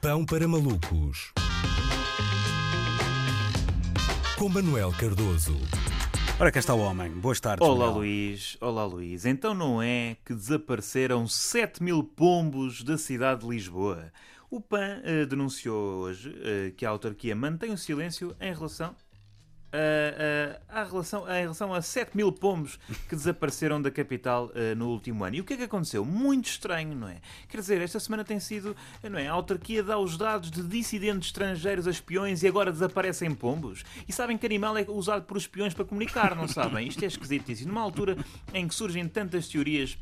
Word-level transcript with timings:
Pão 0.00 0.24
para 0.24 0.48
malucos. 0.48 1.30
Com 4.38 4.48
Manuel 4.48 4.92
Cardoso. 4.98 5.54
Ora, 6.40 6.50
cá 6.50 6.58
está 6.58 6.72
o 6.72 6.78
homem. 6.78 7.10
Boas 7.10 7.38
tardes. 7.38 7.68
Olá 7.68 7.84
Manuel. 7.84 7.98
Luís, 7.98 8.56
olá 8.62 8.86
Luís. 8.86 9.26
Então 9.26 9.52
não 9.52 9.82
é 9.82 10.16
que 10.24 10.32
desapareceram 10.32 11.28
7 11.28 11.82
mil 11.82 12.02
pombos 12.02 12.82
da 12.82 12.96
cidade 12.96 13.42
de 13.42 13.48
Lisboa? 13.48 14.10
O 14.50 14.58
PAN 14.58 15.02
eh, 15.04 15.26
denunciou 15.26 15.98
hoje 15.98 16.34
eh, 16.42 16.72
que 16.74 16.86
a 16.86 16.88
autarquia 16.88 17.36
mantém 17.36 17.70
o 17.70 17.76
silêncio 17.76 18.34
em 18.40 18.54
relação. 18.54 18.96
Eh, 19.72 20.58
à 20.68 20.84
relação, 20.84 21.28
em 21.28 21.42
relação 21.42 21.72
a 21.72 21.80
7 21.80 22.16
mil 22.16 22.32
pombos 22.32 22.78
que 23.08 23.14
desapareceram 23.14 23.80
da 23.80 23.90
capital 23.90 24.50
eh, 24.54 24.74
no 24.74 24.88
último 24.88 25.24
ano. 25.24 25.36
E 25.36 25.40
o 25.40 25.44
que 25.44 25.54
é 25.54 25.56
que 25.56 25.62
aconteceu? 25.64 26.04
Muito 26.04 26.46
estranho, 26.46 26.94
não 26.94 27.08
é? 27.08 27.16
Quer 27.48 27.58
dizer, 27.58 27.80
esta 27.80 28.00
semana 28.00 28.24
tem 28.24 28.40
sido, 28.40 28.76
não 29.02 29.18
é? 29.18 29.28
A 29.28 29.32
autarquia 29.32 29.82
dá 29.82 29.98
os 29.98 30.16
dados 30.16 30.50
de 30.50 30.62
dissidentes 30.62 31.28
estrangeiros 31.28 31.86
a 31.86 31.90
espiões 31.90 32.42
e 32.42 32.48
agora 32.48 32.72
desaparecem 32.72 33.34
pombos. 33.34 33.84
E 34.08 34.12
sabem 34.12 34.36
que 34.36 34.46
animal 34.46 34.76
é 34.76 34.84
usado 34.88 35.24
por 35.24 35.36
espiões 35.36 35.74
para 35.74 35.84
comunicar, 35.84 36.34
não 36.34 36.48
sabem? 36.48 36.88
Isto 36.88 37.04
é 37.04 37.06
esquisitíssimo. 37.06 37.68
Numa 37.68 37.82
altura 37.82 38.16
em 38.52 38.66
que 38.66 38.74
surgem 38.74 39.06
tantas 39.08 39.48
teorias 39.48 39.96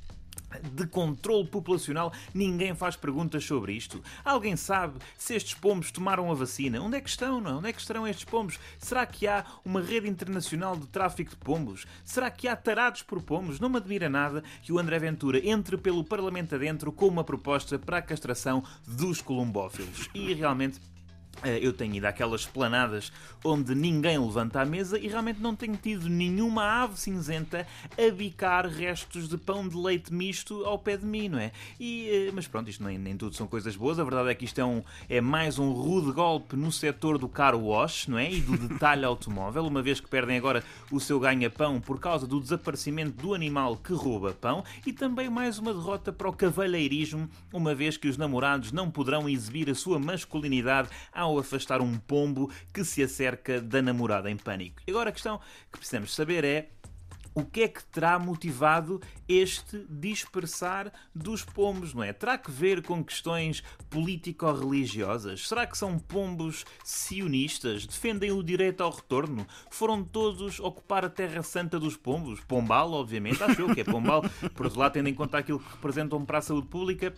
de 0.73 0.87
controle 0.87 1.47
populacional, 1.47 2.13
ninguém 2.33 2.75
faz 2.75 2.97
perguntas 2.97 3.45
sobre 3.45 3.73
isto. 3.73 4.03
Alguém 4.25 4.57
sabe 4.57 4.99
se 5.17 5.35
estes 5.35 5.55
pombos 5.55 5.91
tomaram 5.91 6.31
a 6.31 6.35
vacina? 6.35 6.81
Onde 6.81 6.97
é 6.97 7.01
que 7.01 7.09
estão, 7.09 7.41
não 7.41 7.51
é? 7.51 7.55
Onde 7.55 7.69
é 7.69 7.73
que 7.73 7.81
estarão 7.81 8.07
estes 8.07 8.25
pombos? 8.25 8.59
Será 8.79 9.05
que 9.07 9.27
há 9.27 9.45
uma 9.65 9.81
rede 9.81 10.09
internacional 10.09 10.77
de 10.77 10.87
tráfico 10.87 11.31
de 11.31 11.37
pombos? 11.37 11.87
Será 12.05 12.31
que 12.31 12.49
há 12.49 12.57
tarados 12.57 13.03
por 13.03 13.23
pombos? 13.23 13.61
Não 13.61 13.69
me 13.69 13.77
admira 13.77 14.09
nada 14.09 14.43
que 14.63 14.73
o 14.73 14.79
André 14.79 14.99
Ventura 14.99 15.47
entre 15.47 15.77
pelo 15.77 16.05
Parlamento 16.05 16.55
adentro 16.55 16.93
com 16.93 17.07
uma 17.07 17.25
proposta 17.25 17.79
para 17.79 17.99
a 17.99 18.03
castração 18.03 18.63
dos 18.87 19.21
columbófilos. 19.21 20.09
E 20.15 20.33
realmente 20.35 20.81
eu 21.63 21.73
tenho 21.73 21.95
ido 21.95 22.07
àquelas 22.07 22.47
planadas 22.47 23.13
onde 23.45 23.75
ninguém 23.75 24.19
levanta 24.19 24.61
a 24.61 24.65
mesa 24.65 24.99
e 24.99 25.09
realmente 25.09 25.41
não 25.41 25.55
tenho 25.55 25.77
tido 25.77 26.09
nenhuma 26.09 26.83
ave 26.83 26.99
cinzenta 26.99 27.67
a 27.97 28.11
bicar 28.11 28.67
restos 28.67 29.29
de 29.29 29.37
pão 29.37 29.69
de 29.69 29.77
leite 29.77 30.13
misto 30.13 30.65
ao 30.65 30.79
pé 30.79 30.97
de 30.97 31.07
mim, 31.07 31.29
não 31.29 31.39
é? 31.39 31.53
E, 31.79 32.09
eh, 32.09 32.31
mas 32.33 32.47
pronto, 32.47 32.69
isto 32.69 32.83
nem, 32.83 32.99
nem 32.99 33.17
tudo 33.17 33.35
são 33.35 33.47
coisas 33.47 33.77
boas. 33.77 33.99
A 33.99 34.05
verdade 34.05 34.31
é 34.31 34.35
que 34.35 34.45
isto 34.45 34.61
é, 34.61 34.65
um, 34.65 34.83
é 35.09 35.21
mais 35.21 35.59
um 35.59 35.73
rude 35.73 36.13
golpe 36.13 36.57
no 36.57 36.73
setor 36.73 37.19
do 37.19 37.29
car 37.29 37.55
wash, 37.55 38.07
não 38.09 38.19
é? 38.19 38.31
E 38.31 38.41
do 38.41 38.57
detalhe 38.57 39.05
automóvel, 39.07 39.67
uma 39.67 39.83
vez 39.83 40.01
que 40.01 40.09
perdem 40.09 40.37
agora 40.37 40.65
o 40.91 40.99
seu 40.99 41.21
ganha-pão 41.21 41.81
por 41.81 42.01
causa 42.01 42.27
do 42.27 42.41
desaparecimento 42.41 43.23
do 43.23 43.35
animal 43.35 43.77
que 43.77 43.93
rouba 43.93 44.33
pão 44.33 44.65
e 44.87 44.93
também 44.93 45.29
mais 45.29 45.59
uma 45.59 45.73
derrota 45.73 46.13
para 46.13 46.29
o 46.29 46.33
cavalheirismo, 46.33 47.29
uma 47.53 47.75
vez 47.75 47.97
que 47.97 48.09
os 48.09 48.17
namorados 48.17 48.73
não 48.73 48.91
poderão 48.91 49.29
exibir 49.29 49.71
a 49.71 49.75
sua 49.75 49.99
masculinidade 49.99 50.89
ao 51.13 51.28
afastar 51.37 51.81
um 51.81 51.99
pombo 51.99 52.49
que 52.73 52.85
se 52.85 53.03
acerca 53.03 53.61
da 53.61 53.83
namorada 53.83 54.31
em 54.31 54.37
pânico. 54.37 54.81
E 54.87 54.93
agora 54.93 55.11
a 55.11 55.13
questão 55.13 55.41
que 55.73 55.79
precisamos 55.79 56.15
saber 56.15 56.45
é 56.45 56.69
o 57.39 57.45
que 57.45 57.63
é 57.63 57.69
que 57.69 57.85
terá 57.85 58.19
motivado 58.19 59.01
este 59.29 59.87
dispersar 59.89 60.93
dos 61.15 61.45
pombos, 61.45 61.95
não 61.95 62.03
é? 62.03 62.13
Terá 62.13 62.37
que 62.37 62.51
ver 62.51 62.83
com 62.83 63.05
questões 63.05 63.63
político-religiosas? 63.89 65.47
Será 65.47 65.65
que 65.65 65.79
são 65.79 66.01
pombos 66.01 66.65
sionistas? 66.83 67.87
Defendem 67.87 68.33
o 68.33 68.43
direito 68.43 68.83
ao 68.83 68.91
retorno? 68.91 69.47
Foram 69.71 70.03
todos 70.03 70.59
ocupar 70.59 71.05
a 71.05 71.11
terra 71.11 71.43
santa 71.45 71.79
dos 71.79 71.97
pombos? 71.97 72.41
Pombal, 72.41 72.93
obviamente, 72.93 73.41
acho 73.41 73.61
eu 73.61 73.73
que 73.73 73.83
é 73.83 73.85
Pombal. 73.85 74.23
Por 74.55 74.67
outro 74.67 74.81
lado, 74.81 74.95
tendo 74.95 75.09
em 75.09 75.15
conta 75.15 75.39
aquilo 75.39 75.61
que 75.61 75.71
representam 75.71 76.25
para 76.25 76.39
a 76.39 76.43
saúde 76.43 76.67
pública, 76.67 77.15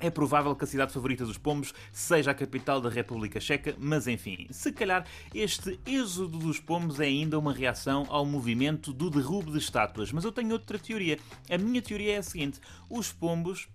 é 0.00 0.10
provável 0.10 0.54
que 0.54 0.64
a 0.64 0.66
cidade 0.66 0.92
favorita 0.92 1.24
dos 1.24 1.38
pombos 1.38 1.74
seja 1.92 2.30
a 2.30 2.34
capital 2.34 2.80
da 2.80 2.88
República 2.88 3.40
Checa, 3.40 3.74
mas 3.78 4.06
enfim, 4.06 4.46
se 4.50 4.72
calhar 4.72 5.06
este 5.34 5.78
êxodo 5.86 6.38
dos 6.38 6.60
pombos 6.60 7.00
é 7.00 7.04
ainda 7.04 7.38
uma 7.38 7.52
reação 7.52 8.06
ao 8.08 8.24
movimento 8.24 8.92
do 8.92 9.10
derrubo 9.10 9.50
de 9.50 9.58
estátuas. 9.58 10.12
Mas 10.12 10.24
eu 10.24 10.32
tenho 10.32 10.52
outra 10.52 10.78
teoria. 10.78 11.18
A 11.50 11.58
minha 11.58 11.82
teoria 11.82 12.14
é 12.14 12.18
a 12.18 12.22
seguinte: 12.22 12.60
os 12.88 13.12
pombos 13.12 13.68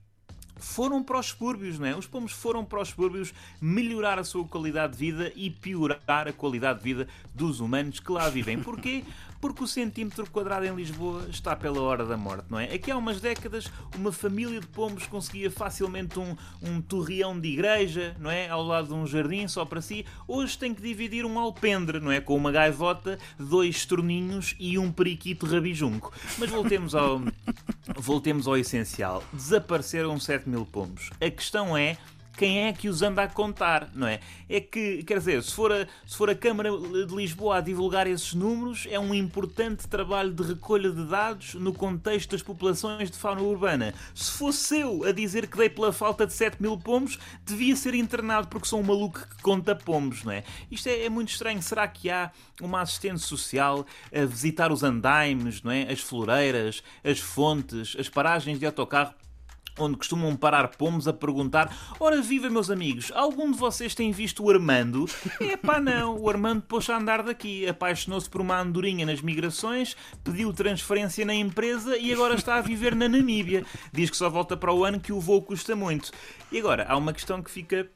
foram 0.56 1.04
para 1.04 1.20
os 1.20 1.28
subúrbios, 1.28 1.80
não 1.80 1.88
é? 1.88 1.96
Os 1.96 2.08
pombos 2.08 2.32
foram 2.32 2.64
para 2.64 2.82
os 2.82 2.90
subúrbios 2.90 3.34
melhorar 3.62 4.20
a 4.20 4.24
sua 4.24 4.48
qualidade 4.48 4.94
de 4.94 5.00
vida 5.00 5.32
e 5.36 5.50
piorar 5.50 6.28
a 6.28 6.34
qualidade 6.34 6.80
de 6.80 6.86
vida 6.86 7.08
dos 7.34 7.60
humanos 7.60 8.00
que 8.00 8.12
lá 8.12 8.30
vivem. 8.30 8.60
Porquê? 8.60 9.04
Porque 9.44 9.62
o 9.62 9.68
centímetro 9.68 10.26
quadrado 10.32 10.66
em 10.66 10.74
Lisboa 10.74 11.28
está 11.30 11.54
pela 11.54 11.82
hora 11.82 12.06
da 12.06 12.16
morte, 12.16 12.46
não 12.50 12.58
é? 12.58 12.74
Aqui 12.74 12.90
há 12.90 12.96
umas 12.96 13.20
décadas, 13.20 13.70
uma 13.94 14.10
família 14.10 14.62
de 14.62 14.68
pombos 14.68 15.06
conseguia 15.06 15.52
facilmente 15.52 16.18
um, 16.18 16.34
um 16.62 16.82
torreão 16.82 17.38
de 17.38 17.50
igreja, 17.50 18.16
não 18.22 18.32
é? 18.32 18.48
Ao 18.48 18.64
lado 18.64 18.88
de 18.88 18.94
um 18.94 19.06
jardim 19.06 19.46
só 19.50 19.66
para 19.66 19.82
si. 19.82 20.06
Hoje 20.30 20.58
tem 20.58 20.74
que 20.74 20.82
dividir 20.82 21.26
um 21.26 21.38
alpendre, 21.38 22.00
não 22.00 22.10
é? 22.10 22.22
Com 22.22 22.38
uma 22.38 22.54
gaivota, 22.54 23.20
dois 23.38 23.86
torninhos 23.86 24.56
e 24.58 24.80
um 24.80 24.90
periquito 24.90 25.46
rabijunco. 25.46 26.14
Mas 26.38 26.50
voltemos 26.50 26.96
ao, 26.96 27.22
voltemos 28.00 28.48
ao 28.48 28.56
essencial. 28.56 29.22
Desapareceram 29.34 30.18
7 30.22 30.48
mil 30.48 30.66
pombos. 30.66 31.10
A 31.20 31.30
questão 31.30 31.76
é 31.76 31.98
quem 32.38 32.66
é 32.66 32.74
que 32.74 32.90
os 32.90 33.02
anda 33.02 33.24
a 33.24 33.28
contar, 33.28 33.90
não 33.94 34.08
é? 34.08 34.20
É 34.50 34.60
que, 34.60 35.04
quer 35.04 35.20
dizer, 35.20 35.44
se 35.44 35.54
for, 35.54 35.72
a, 35.72 35.88
se 36.06 36.18
for 36.18 36.30
a 36.30 36.36
Câmara 36.36 36.70
de 36.72 37.16
Lisboa 37.16 37.58
a 37.58 37.62
divulgar 37.62 38.08
esses 38.08 38.34
números, 38.34 38.88
é 38.90 39.00
um 39.00 39.14
importante 39.14 39.88
trabalho 39.88 40.34
de 40.34 40.44
recolha 40.44 40.92
de 40.92 41.06
dados 41.06 41.54
no 41.56 41.74
contexto 41.74 42.32
das 42.32 42.42
populações 42.42 43.10
de 43.12 43.18
fauna 43.18 43.42
urbana. 43.42 43.94
Se 44.16 44.32
fosse 44.32 44.80
eu 44.80 45.04
a 45.04 45.12
dizer 45.12 45.48
que 45.48 45.58
dei 45.58 45.70
pela 45.70 45.94
falta 45.94 46.26
de 46.26 46.34
7 46.34 46.62
mil 46.62 46.78
pombos, 46.78 47.20
devia 47.46 47.76
ser 47.76 47.94
internado 47.94 48.48
porque 48.48 48.68
sou 48.68 48.80
um 48.80 48.84
maluco 48.84 49.20
que 49.20 49.42
conta 49.42 49.76
pombos, 49.76 50.24
não 50.24 50.32
é? 50.32 50.44
Isto 50.72 50.88
é, 50.90 51.06
é 51.06 51.10
muito 51.10 51.30
estranho. 51.30 51.62
Será 51.62 51.88
que 51.88 52.10
há 52.10 52.32
uma 52.62 52.82
assistente 52.82 53.20
social 53.20 53.86
a 54.14 54.26
visitar 54.26 54.72
os 54.72 54.84
andaimes, 54.84 55.62
não 55.62 55.72
é? 55.72 55.84
As 55.84 56.00
floreiras, 56.00 56.84
as 57.04 57.20
fontes, 57.20 57.96
as 58.00 58.10
paragens 58.10 58.60
de 58.60 58.66
autocarro 58.66 59.14
onde 59.78 59.98
costumam 59.98 60.36
parar 60.36 60.68
pombos 60.70 61.08
a 61.08 61.14
perguntar: 61.14 61.76
Ora, 62.00 62.22
viva, 62.22 62.50
meus 62.50 62.70
amigos, 62.70 63.12
algum 63.16 63.52
de 63.52 63.58
vocês 63.58 63.94
tem 63.96 64.12
visto 64.12 64.44
o 64.44 64.50
Armando? 64.50 65.06
É 65.42 65.58
pá, 65.58 65.80
não, 65.80 66.18
o 66.18 66.30
Armando 66.30 66.62
pôs 66.62 66.90
a 66.90 66.98
andar 66.98 67.22
daqui, 67.24 67.68
apaixonou-se 67.68 68.30
por 68.30 68.42
uma 68.42 68.60
andorinha 68.60 69.06
nas 69.06 69.22
migrações, 69.22 69.96
pediu 70.24 70.52
transferência 70.54 71.26
na 71.26 71.34
empresa 71.36 71.98
e 71.98 72.12
agora 72.14 72.36
está 72.36 72.56
a 72.56 72.62
viver 72.62 72.96
na 72.96 73.08
Namíbia. 73.10 73.66
Diz 73.92 74.10
que 74.10 74.18
só 74.18 74.30
volta 74.30 74.56
para 74.58 74.74
o 74.74 74.84
ano 74.86 75.00
que 75.00 75.12
o 75.14 75.20
voo 75.20 75.42
custa 75.42 75.76
muito. 75.76 76.12
E 76.52 76.60
agora, 76.60 76.86
há 76.88 76.96
uma 76.98 77.14
questão 77.14 77.42
que 77.42 77.50
fica. 77.52 77.88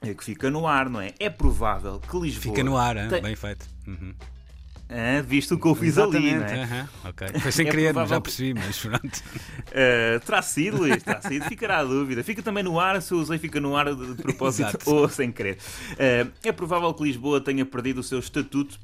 Que 0.00 0.24
fica 0.24 0.50
no 0.50 0.66
ar, 0.66 0.88
não 0.88 1.00
é? 1.00 1.12
É 1.18 1.28
provável 1.28 2.00
que 2.00 2.16
Lisboa. 2.18 2.42
Fica 2.54 2.62
no 2.64 2.76
ar, 2.76 2.96
hein? 2.96 3.08
tem- 3.08 3.22
bem 3.22 3.34
feito. 3.36 3.66
Uhum. 3.86 4.14
Ah, 4.90 5.20
visto 5.22 5.54
o 5.54 5.60
que 5.60 5.66
eu 5.66 5.74
fiz 5.74 5.98
ali, 5.98 6.34
não 6.34 6.44
é? 6.44 6.88
Foi 7.40 7.52
sem 7.52 7.66
É 7.66 7.70
querer, 7.70 7.92
provável 7.92 8.16
já 8.16 8.20
percebi, 8.20 8.54
mas 8.54 8.78
pronto. 8.78 9.22
Uh, 9.68 10.20
terá 10.24 10.40
sido, 10.40 10.78
Luís, 10.78 11.02
terá 11.02 11.20
sido, 11.20 11.44
ficará 11.44 11.78
a 11.78 11.84
dúvida. 11.84 12.24
Fica 12.24 12.42
também 12.42 12.62
no 12.64 12.80
ar, 12.80 13.00
se 13.02 13.12
eu 13.12 13.18
usei, 13.18 13.38
fica 13.38 13.60
no 13.60 13.76
ar 13.76 13.94
de 13.94 14.14
propósito 14.22 14.78
ou 14.86 15.06
sem 15.08 15.30
querer. 15.30 15.58
Uh, 15.92 16.32
é 16.42 16.52
provável 16.52 16.92
que 16.94 17.02
Lisboa 17.04 17.38
tenha 17.40 17.66
perdido 17.66 18.00
o 18.00 18.02
seu 18.02 18.18
estatuto 18.18 18.80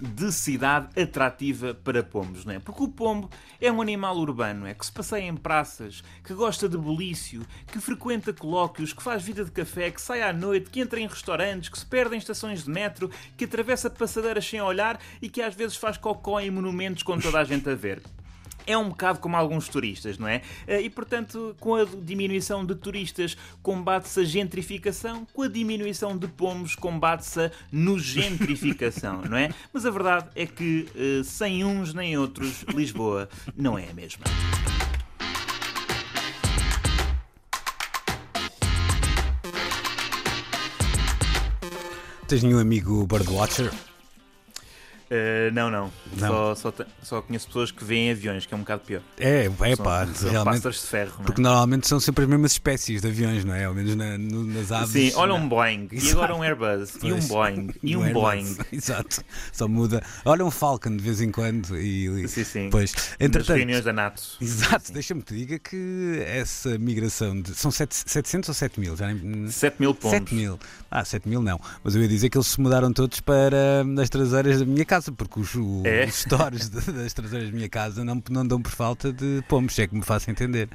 de 0.00 0.32
cidade 0.32 1.00
atrativa 1.00 1.74
para 1.74 2.02
pombos, 2.02 2.44
não 2.44 2.54
é? 2.54 2.58
Porque 2.58 2.82
o 2.82 2.88
pombo 2.88 3.30
é 3.60 3.70
um 3.70 3.80
animal 3.80 4.16
urbano, 4.16 4.66
é? 4.66 4.74
Que 4.74 4.84
se 4.84 4.92
passeia 4.92 5.26
em 5.26 5.36
praças, 5.36 6.02
que 6.24 6.34
gosta 6.34 6.68
de 6.68 6.76
bulício, 6.76 7.46
que 7.66 7.78
frequenta 7.80 8.32
colóquios, 8.32 8.92
que 8.92 9.02
faz 9.02 9.22
vida 9.22 9.44
de 9.44 9.50
café, 9.50 9.90
que 9.90 10.00
sai 10.00 10.22
à 10.22 10.32
noite, 10.32 10.70
que 10.70 10.80
entra 10.80 10.98
em 10.98 11.06
restaurantes, 11.06 11.68
que 11.68 11.78
se 11.78 11.86
perde 11.86 12.14
em 12.14 12.18
estações 12.18 12.64
de 12.64 12.70
metro, 12.70 13.10
que 13.36 13.44
atravessa 13.44 13.88
passadeiras 13.88 14.46
sem 14.46 14.60
olhar 14.60 15.00
e 15.22 15.28
que 15.28 15.40
às 15.40 15.54
vezes 15.54 15.76
faz 15.76 15.96
cocó 15.96 16.40
em 16.40 16.50
monumentos 16.50 17.02
com 17.02 17.18
toda 17.18 17.38
a 17.38 17.44
gente 17.44 17.68
a 17.68 17.74
ver. 17.74 18.02
É 18.66 18.76
um 18.78 18.88
bocado 18.88 19.18
como 19.18 19.36
alguns 19.36 19.68
turistas, 19.68 20.18
não 20.18 20.26
é? 20.26 20.40
Eh, 20.66 20.82
E 20.82 20.90
portanto, 20.90 21.54
com 21.60 21.74
a 21.74 21.84
diminuição 21.84 22.64
de 22.64 22.74
turistas, 22.74 23.36
combate-se 23.62 24.20
a 24.20 24.24
gentrificação, 24.24 25.26
com 25.32 25.42
a 25.42 25.48
diminuição 25.48 26.16
de 26.16 26.26
pombos, 26.26 26.74
combate-se 26.74 27.40
a 27.40 27.50
gentrificação, 27.98 29.22
não 29.28 29.36
é? 29.36 29.50
Mas 29.72 29.84
a 29.84 29.90
verdade 29.90 30.28
é 30.34 30.46
que, 30.46 30.88
eh, 30.94 31.22
sem 31.24 31.64
uns 31.64 31.92
nem 31.92 32.16
outros, 32.16 32.64
Lisboa 32.74 33.28
não 33.56 33.78
é 33.78 33.88
a 33.90 33.94
mesma. 33.94 34.24
Tens 42.26 42.42
nenhum 42.42 42.58
amigo 42.58 43.06
birdwatcher? 43.06 43.70
Uh, 45.10 45.52
não, 45.52 45.70
não. 45.70 45.92
Não. 46.16 46.28
Só, 46.28 46.54
só, 46.54 46.72
te- 46.72 46.86
só 47.02 47.20
conheço 47.22 47.46
pessoas 47.46 47.70
que 47.70 47.84
veem 47.84 48.10
aviões, 48.10 48.46
que 48.46 48.54
é 48.54 48.56
um 48.56 48.60
bocado 48.60 48.82
pior. 48.82 49.02
É, 49.18 49.44
é 49.46 49.76
São- 49.76 49.84
pá, 49.84 50.06
são 50.14 50.30
realmente. 50.30 50.68
de 50.68 50.78
ferro, 50.78 51.14
é? 51.20 51.22
Porque 51.24 51.42
normalmente 51.42 51.86
são 51.86 52.00
sempre 52.00 52.24
as 52.24 52.30
mesmas 52.30 52.52
espécies 52.52 53.02
de 53.02 53.08
aviões, 53.08 53.44
não 53.44 53.54
é? 53.54 53.64
Ao 53.66 53.74
menos 53.74 53.94
na- 53.94 54.16
no- 54.18 54.44
nas 54.44 54.72
aves. 54.72 54.90
Sim, 54.90 55.12
olha 55.16 55.34
um 55.34 55.40
não. 55.40 55.48
Boeing, 55.48 55.88
e 55.92 55.96
Exato. 55.96 56.12
agora 56.16 56.34
um 56.34 56.42
Airbus, 56.42 56.94
e 57.02 57.06
um 57.12 57.16
Pois. 57.16 57.28
Boeing, 57.28 57.74
e 57.82 57.96
um 57.96 58.02
Airbus. 58.02 58.22
Boeing. 58.22 58.56
Exato, 58.72 59.22
só 59.52 59.68
muda. 59.68 60.02
Olha 60.24 60.44
um 60.44 60.50
Falcon 60.50 60.96
de 60.96 61.02
vez 61.02 61.20
em 61.20 61.30
quando 61.30 61.78
e. 61.78 62.26
Sim, 62.26 62.44
sim. 62.44 62.68
Pois, 62.70 62.92
Nas 62.94 63.16
entretanto. 63.20 63.56
reuniões 63.58 63.84
da 63.84 63.92
NATO. 63.92 64.22
Exato, 64.40 64.92
deixa-me 64.92 65.22
te 65.22 65.34
diga 65.34 65.58
que 65.58 66.22
essa 66.26 66.78
migração 66.78 67.40
de. 67.40 67.54
São 67.54 67.70
sete- 67.70 67.94
700 67.94 68.48
ou 68.48 68.54
7 68.54 68.80
mil? 68.80 68.96
Já 68.96 69.12
nem. 69.12 69.48
7 69.48 69.76
mil 69.78 69.94
pombos. 69.94 70.18
7 70.18 70.34
mil. 70.34 70.58
Ah, 70.90 71.04
7 71.04 71.28
mil 71.28 71.42
não. 71.42 71.60
Mas 71.82 71.94
eu 71.94 72.02
ia 72.02 72.08
dizer 72.08 72.30
que 72.30 72.38
eles 72.38 72.46
se 72.46 72.60
mudaram 72.60 72.92
todos 72.92 73.20
para 73.20 73.82
hum, 73.84 74.00
as 74.00 74.08
traseiras 74.08 74.60
da 74.60 74.64
minha 74.64 74.84
casa, 74.84 75.03
porque 75.12 75.40
os, 75.40 75.52
É? 75.84 76.04
os 76.06 76.14
stores 76.14 76.68
de- 76.68 76.92
das 76.92 77.12
traseiras 77.12 77.50
da 77.50 77.54
minha 77.56 77.68
casa 77.68 78.04
não, 78.04 78.22
não 78.30 78.46
dão 78.46 78.60
por 78.60 78.70
falta 78.72 79.12
de 79.12 79.42
pombos, 79.48 79.74
se 79.74 79.82
é 79.82 79.86
que 79.86 79.94
me 79.94 80.02
faço 80.02 80.30
entender. 80.30 80.68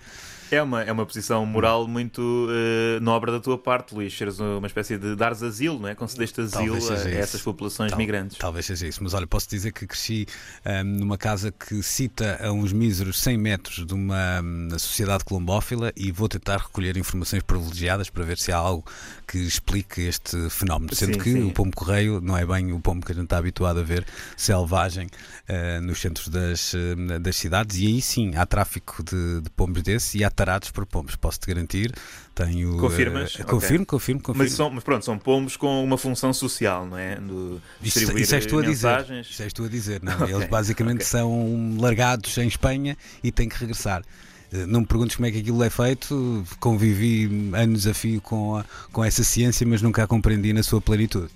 É 0.52 0.64
uma, 0.64 0.82
é 0.82 0.92
uma 0.92 1.06
posição 1.06 1.46
moral 1.46 1.88
muito 1.88 2.48
eh, 2.50 3.00
nobre 3.02 3.32
da 3.32 3.40
tua 3.40 3.56
parte, 3.56 3.94
Luís. 3.94 4.18
Seres 4.18 4.40
uma 4.40 4.66
espécie 4.66 4.98
de 4.98 5.16
dares 5.16 5.44
asilo, 5.44 5.80
não 5.80 5.88
é? 5.88 5.94
Concedeste 5.94 6.42
asilo 6.42 6.76
a, 6.76 6.94
a 6.94 7.10
essas 7.12 7.40
populações 7.44 7.92
Tal- 7.92 8.00
migrantes. 8.00 8.36
Talvez 8.40 8.66
seja 8.66 8.88
isso, 8.88 9.04
mas 9.04 9.14
olha, 9.14 9.28
posso 9.28 9.48
dizer 9.48 9.72
que 9.72 9.86
cresci 9.86 10.26
hum, 10.66 10.84
numa 11.02 11.20
casa 11.20 11.52
que 11.52 11.84
cita 11.84 12.40
a 12.44 12.52
uns 12.52 12.74
míseros 12.74 13.20
100 13.20 13.38
metros 13.38 13.86
de 13.86 13.94
uma 13.94 14.42
hum, 14.44 14.70
sociedade 14.80 15.24
colombófila 15.24 15.94
e 15.96 16.12
vou 16.12 16.28
tentar 16.28 16.58
recolher 16.58 16.98
informações 16.98 17.44
privilegiadas 17.44 18.10
para 18.10 18.24
ver 18.24 18.40
se 18.40 18.52
há 18.52 18.58
algo 18.58 18.84
que 19.28 19.38
explique 19.38 20.02
este 20.02 20.50
fenómeno. 20.50 20.96
Sendo 20.96 21.14
Sim, 21.14 21.20
que 21.20 21.32
sim. 21.32 21.44
o 21.44 21.52
pombo-correio 21.54 22.20
não 22.22 22.36
é 22.36 22.44
bem 22.44 22.72
o 22.74 22.80
pombo 22.80 23.06
que 23.06 23.12
a 23.12 23.16
gente 23.16 23.26
está 23.26 23.38
habituado 23.38 23.80
a 23.82 23.84
ver 23.84 24.04
selvagem 24.38 25.08
eh, 25.48 25.80
nos 25.82 26.00
centros 26.00 26.28
das, 26.30 26.74
eh, 26.74 27.20
das 27.20 27.36
cidades 27.36 27.78
e 27.78 27.88
aí 27.88 28.02
sim 28.02 28.36
há 28.36 28.46
tráfico 28.46 29.04
de, 29.04 29.42
de 29.42 29.50
pombos 29.52 29.82
desses 29.84 30.16
e 30.16 30.24
há 30.24 30.30
tarados 30.30 30.72
por 30.72 30.86
pombos, 30.86 31.16
posso-te 31.16 31.48
garantir. 31.48 31.94
Tenho, 32.36 32.78
eh, 32.78 32.80
Confirmas? 32.80 33.36
Ok. 33.36 33.46
confirmo, 33.46 33.86
confirmo, 33.86 34.22
confirmo. 34.22 34.44
Mas, 34.44 34.54
são, 34.54 34.70
mas 34.70 34.84
pronto, 34.84 35.04
são 35.06 35.18
pombos 35.18 35.58
com 35.58 35.84
uma 35.84 35.98
função 35.98 36.32
social, 36.34 36.86
não 36.86 36.98
é? 36.98 37.16
Do 37.18 37.62
Isso, 37.82 38.18
isso 38.18 38.36
és 38.36 38.46
tu 38.46 38.58
a 38.60 38.62
dizer. 38.62 38.88
mensagens. 38.88 39.28
Isso 39.30 39.44
és 39.44 39.54
tu 39.54 39.64
a 39.66 39.68
dizer, 39.68 40.02
não? 40.04 40.14
Ok, 40.24 40.34
Eles 40.36 40.48
basicamente 40.50 40.98
ok. 41.02 41.06
são 41.08 41.78
largados 41.80 42.38
em 42.38 42.48
Espanha 42.48 42.98
e 43.24 43.32
têm 43.32 43.50
que 43.50 43.58
regressar. 43.58 44.04
Não 44.52 44.80
me 44.82 44.86
perguntes 44.88 45.16
como 45.16 45.28
é 45.28 45.32
que 45.32 45.38
aquilo 45.40 45.64
é 45.64 45.70
feito, 45.70 46.44
convivi 46.60 47.52
anos 47.54 47.86
a 47.86 47.94
fio 47.94 48.20
com, 48.20 48.56
a- 48.58 48.66
com 48.92 49.06
essa 49.06 49.24
ciência, 49.24 49.68
mas 49.68 49.80
nunca 49.82 50.04
a 50.04 50.08
compreendi 50.08 50.54
na 50.54 50.64
sua 50.64 50.82
plenitude. 50.82 51.30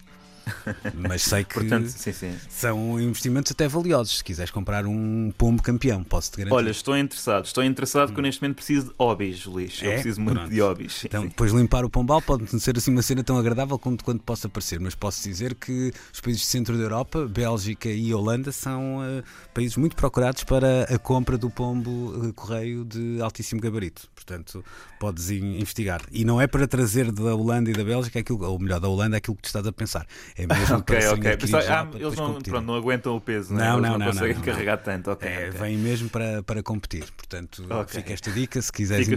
Mas 0.93 1.21
sei 1.23 1.43
que 1.43 1.53
Portanto, 1.53 1.87
sim, 1.87 2.11
sim. 2.11 2.33
são 2.49 2.99
investimentos 2.99 3.51
até 3.51 3.67
valiosos. 3.67 4.17
Se 4.17 4.23
quiseres 4.23 4.51
comprar 4.51 4.85
um 4.85 5.31
pombo 5.37 5.61
campeão, 5.61 6.03
posso-te 6.03 6.37
garantir. 6.37 6.55
Olha, 6.55 6.69
estou 6.71 6.97
interessado. 6.97 7.45
Estou 7.45 7.63
interessado 7.63 8.07
porque 8.07 8.19
eu 8.19 8.23
neste 8.23 8.41
momento 8.41 8.55
preciso 8.57 8.87
de 8.87 8.93
hobbies, 8.99 9.45
Luís. 9.45 9.79
Eu 9.81 9.91
É? 9.91 9.93
preciso 9.95 10.21
muito 10.21 10.37
Pronto. 10.39 10.51
de 10.53 10.59
hobbies. 10.61 11.05
Então, 11.05 11.21
sim. 11.23 11.27
depois 11.29 11.51
limpar 11.51 11.85
o 11.85 11.89
pombal 11.89 12.21
pode 12.21 12.51
não 12.51 12.59
ser 12.59 12.77
assim 12.77 12.91
uma 12.91 13.01
cena 13.01 13.23
tão 13.23 13.37
agradável 13.37 13.77
quanto, 13.79 14.03
quanto 14.03 14.23
possa 14.23 14.47
parecer, 14.49 14.79
mas 14.79 14.95
posso 14.95 15.23
dizer 15.27 15.55
que 15.55 15.91
os 16.13 16.19
países 16.19 16.41
do 16.43 16.45
centro 16.45 16.77
da 16.77 16.83
Europa, 16.83 17.25
Bélgica 17.27 17.89
e 17.89 18.13
Holanda, 18.13 18.51
são 18.51 19.01
eh, 19.03 19.23
países 19.53 19.77
muito 19.77 19.95
procurados 19.95 20.43
para 20.43 20.83
a 20.83 20.97
compra 20.99 21.37
do 21.37 21.49
pombo 21.49 22.27
eh, 22.27 22.31
correio 22.35 22.83
de 22.85 23.21
altíssimo 23.21 23.61
gabarito. 23.61 24.07
Portanto, 24.15 24.63
podes 24.99 25.29
in- 25.29 25.57
investigar. 25.59 26.01
E 26.11 26.23
não 26.25 26.39
é 26.39 26.47
para 26.47 26.67
trazer 26.67 27.11
da 27.11 27.35
Holanda 27.35 27.69
e 27.69 27.73
da 27.73 27.83
Bélgica 27.83 28.19
aquilo, 28.19 28.43
ou 28.45 28.57
melhor, 28.59 28.79
da 28.79 28.87
Holanda 28.87 29.17
aquilo 29.17 29.35
que 29.35 29.41
tu 29.43 29.47
estás 29.47 29.65
a 29.67 29.71
pensar. 29.71 30.05
É 30.35 30.47
mesmo 30.47 30.77
Ok, 30.81 30.95
para 30.95 31.01
se 31.01 31.07
ok. 31.07 31.31
adquirir 31.31 31.37
Pensava- 31.37 31.61
já 31.63 31.81
ah, 31.81 31.87
eles 31.93 32.15
não, 32.15 32.41
pronto, 32.41 32.61
não 32.65 32.75
aguentam 32.75 33.15
o 33.15 33.21
peso, 33.21 33.53
né? 33.53 33.65
Não, 33.67 33.77
eles 33.77 33.81
não, 33.83 33.91
não, 33.91 33.99
não, 33.99 34.05
conseguem 34.07 34.33
não, 34.33 34.39
não. 34.39 34.45
carregar 34.45 34.77
tanto. 34.77 35.11
Ok, 35.11 35.29
É, 35.29 35.47
ok. 35.49 35.59
vem 35.59 35.77
mesmo 35.77 36.09
para, 36.09 36.41
para 36.43 36.63
competir. 36.63 37.05
Portanto, 37.15 37.63
Ok. 37.69 37.99
fica 38.01 38.13
esta 38.13 38.31
dica. 38.31 38.61
Se 38.61 38.71
quiseres 38.71 39.07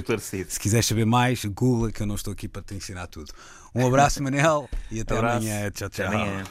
se 0.48 0.60
quiseres 0.60 0.86
saber 0.86 1.06
mais, 1.06 1.44
Google, 1.46 1.90
que 1.90 2.02
eu 2.02 2.06
não 2.06 2.14
estou 2.16 2.32
aqui 2.32 2.48
para 2.48 2.62
te 2.62 2.74
ensinar 2.74 3.06
tudo. 3.06 3.32
Um 3.74 3.86
abraço, 3.86 4.20
Manel, 4.24 4.68
e 4.90 5.00
até 5.00 5.14
Abraço. 5.16 5.36
amanhã. 5.36 5.70
Tchau, 5.70 5.86
Até 5.86 6.04
tchau. 6.04 6.12
amanhã. 6.12 6.42